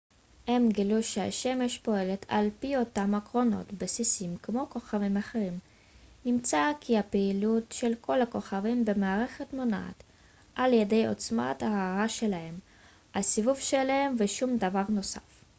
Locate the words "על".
2.29-2.49, 10.55-10.73